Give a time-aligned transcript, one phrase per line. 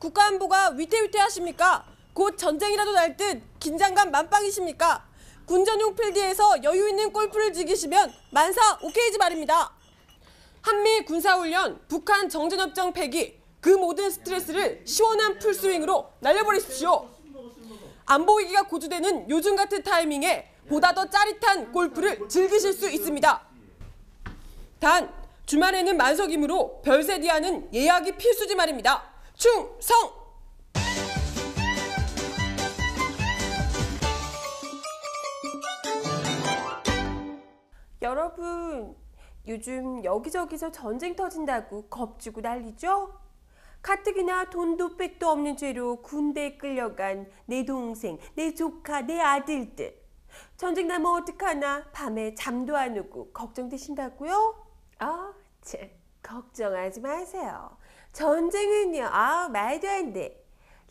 [0.00, 1.84] 국가안보가 위태위태하십니까?
[2.12, 5.06] 곧 전쟁이라도 날 듯 긴장감 만빵이십니까?
[5.46, 9.72] 군전용 필드에서 여유 있는 골프를 즐기시면 만사 오케이지 말입니다.
[10.62, 17.08] 한미 군사훈련, 북한 정전협정 폐기, 그 모든 스트레스를 시원한 풀스윙으로 날려버리십시오.
[18.06, 23.42] 안보 위기가 고조되는 요즘 같은 타이밍에 보다 더 짜릿한 골프를 즐기실 수 있습니다.
[24.78, 25.12] 단
[25.46, 29.09] 주말에는 만석이므로 별세디하는 예약이 필수지 말입니다.
[29.40, 29.96] 충성!
[38.02, 38.94] 여러분,
[39.48, 43.18] 요즘 여기저기서 전쟁 터진다고 겁주고 난리죠?
[43.80, 49.98] 가뜩이나 돈도 백도 없는 죄로 군대에 끌려간 내 동생, 내 조카, 내 아들들.
[50.58, 54.66] 전쟁 나면 어떡하나 밤에 잠도 안 오고 걱정되신다고요?
[54.98, 55.88] 아, 참,
[56.22, 57.79] 걱정하지 마세요.
[58.12, 60.36] 전쟁은요, 아, 말도 안 돼.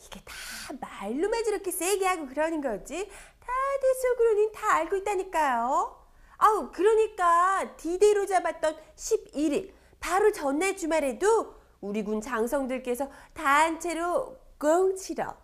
[0.02, 0.34] 이게 다
[0.80, 2.96] 말로만 저렇게 세게 하고 그러는 거지.
[3.40, 6.00] 다들 속으로는 다 알고 있다니까요.
[6.38, 15.36] 아우, 그러니까 디데이로 잡았던 11일, 바로 전날 주말에도 우리 군 장성들께서 단체로 공 치러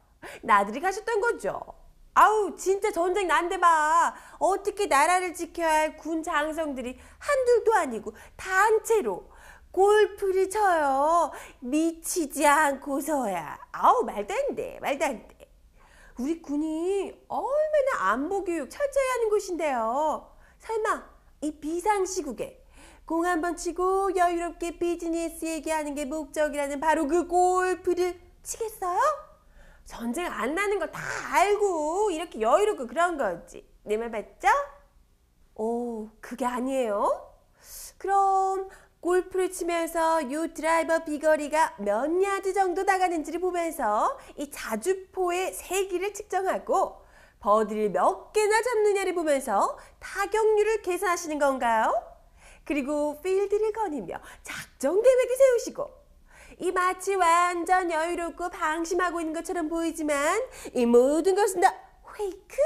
[0.42, 1.61] 나들이 가셨던 거죠.
[2.14, 4.16] 아우 진짜 전쟁 난데 봐.
[4.39, 9.30] 어떻게 나라를 지켜야 할 군 장성들이 한둘도 아니고 단체로
[9.79, 11.31] 골프를 쳐요.
[11.59, 13.59] 미치지 않고서야.
[13.73, 14.79] 아우 말도 안 돼.
[14.81, 15.35] 말도 안 돼.
[16.17, 20.31] 우리 군이 얼마나 안보 교육 철저히 하는 곳인데요.
[20.59, 21.03] 설마
[21.41, 22.63] 이 비상시국에
[23.05, 28.97] 공 한 번 치고 여유롭게 비즈니스 얘기하는 게 목적이라는 바로 그 골프를 치겠어요?
[29.85, 31.01] 전쟁 안 나는 거 다
[31.33, 33.67] 알고 이렇게 여유롭고 그런 거지.
[33.83, 34.47] 내 말 맞죠?
[35.55, 37.33] 오, 그게 아니에요?
[37.97, 38.69] 그럼
[39.06, 47.06] 골프를 치면서 요 드라이버 비거리가 몇 야드 정도 나가는지를 보면서 이 자주포의 세기를 측정하고
[47.39, 51.94] 버디를 몇 개나 잡느냐를 보면서 타격률을 계산하시는 건가요?
[52.64, 55.88] 그리고 필드를 거니며 작전 계획을 세우시고
[56.58, 60.42] 이 마치 완전 여유롭고 방심하고 있는 것처럼 보이지만
[60.73, 61.76] 이 모든 것은 다
[62.17, 62.58] fake?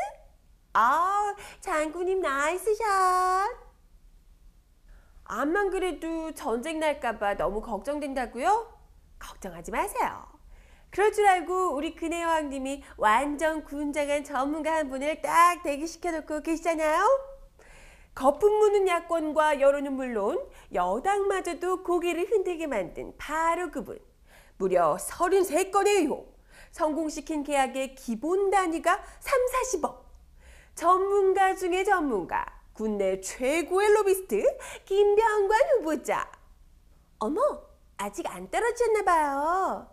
[0.71, 3.68] 아, 장군님 nice shot.
[5.31, 8.73] 암만 그래도 전쟁 날까봐 너무 걱정된다고요?
[9.19, 10.25] 걱정하지 마세요.
[10.89, 17.05] 그럴 줄 알고 우리 근혜 여왕님이 완전 굉장한 전문가 한 분을 딱 대기시켜 놓고 계시잖아요.
[18.15, 23.99] 거품 무는 야권과 여론은 물론 여당마저도 고개를 흔들게 만든 바로 그분.
[24.57, 26.39] 무려 33건의 의혹.
[26.71, 29.39] 성공시킨 계약의 기본 단위가 3,
[29.81, 29.95] 40억.
[30.73, 32.58] 전문가 중에 전문가.
[32.79, 34.41] 국내 최고의 로비스트
[34.85, 36.31] 김병관 후보자.
[37.19, 37.41] 어머,
[37.97, 39.85] 아직 안 떨어졌나 봐요.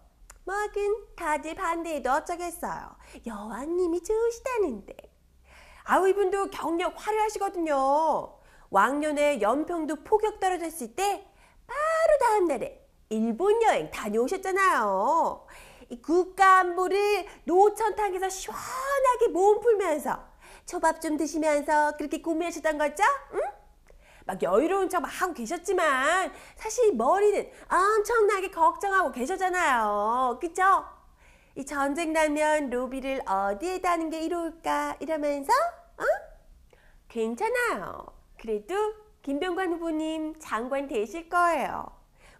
[0.44, 2.94] 뭐하긴 다들 반대해도 어쩌겠어요.
[3.26, 4.96] 여왕님이 좋으시다는데.
[5.82, 8.38] 아우 이분도 경력 화려하시거든요.
[8.70, 11.26] 왕년에 연평도 포격 떨어졌을 때
[11.66, 15.44] 바로 다음 날에 일본 여행 다녀오셨잖아요.
[15.88, 20.35] 이 국가 안보를 노천탕에서 시원하게 몸 풀면서
[20.66, 23.02] 초밥 좀 드시면서 그렇게 고민하셨던 거죠?
[23.34, 23.40] 응?
[24.26, 30.38] 막 여유로운 척 막 하고 계셨지만 사실 머리는 엄청나게 걱정하고 계셨잖아요.
[30.40, 30.84] 그쵸?
[31.54, 35.52] 이 전쟁 나면 로비를 어디에 다는 게 이로울까 이러면서
[35.96, 36.04] 어?
[37.08, 38.04] 괜찮아요.
[38.38, 38.74] 그래도
[39.22, 41.86] 김병관 후보님 장관 되실 거예요.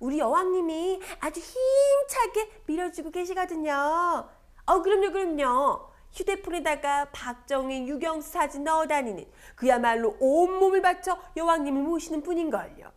[0.01, 4.29] 우리 여왕님이 아주 힘차게 밀어주고 계시거든요.
[4.67, 5.96] 어 그럼요 그럼요.
[6.17, 12.91] 휴대폰에다가 박정희 유경수 사진 넣어 다니는 그야말로 온몸을 바쳐 여왕님을 모시는 분인걸요.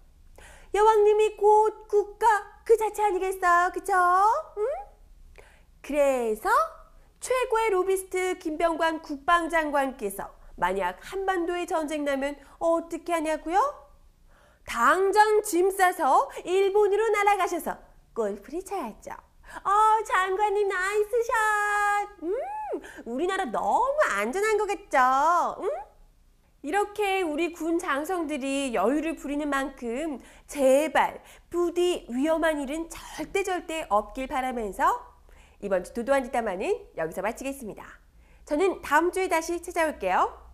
[0.74, 2.28] 여왕님이 곧 국가
[2.64, 3.72] 그 자체 아니겠어요?
[3.74, 3.94] 그죠?
[4.58, 4.66] 응?
[5.82, 6.50] 그래서
[7.20, 13.90] 최고의 로비스트 김병관 국방장관께서 만약 한반도에 전쟁 나면 어떻게 하냐고요?
[14.66, 17.78] 당장 짐 싸서 일본으로 날아가셔서
[18.14, 19.29] 골프를 쳐야죠.
[19.64, 22.24] 어, 장관님 nice shot.
[22.24, 22.34] 음,
[23.06, 25.62] 우리나라 너무 안전한 것 같죠?
[25.62, 25.70] 음?
[26.62, 35.08] 이렇게 우리 군 장성들이 여유를 부리는 만큼 제발 부디 위험한 일은 절대 절대 없길 바라면서
[35.62, 37.86] 이번 주 도도한 뒷담화는 여기서 마치겠습니다.
[38.46, 40.49] 저는 다음 주에 다시 찾아올게요.